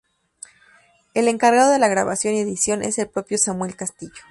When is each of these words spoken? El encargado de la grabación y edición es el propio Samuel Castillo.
El 1.13 1.27
encargado 1.27 1.71
de 1.71 1.77
la 1.77 1.87
grabación 1.87 2.33
y 2.33 2.39
edición 2.39 2.81
es 2.81 2.97
el 2.97 3.07
propio 3.07 3.37
Samuel 3.37 3.75
Castillo. 3.75 4.13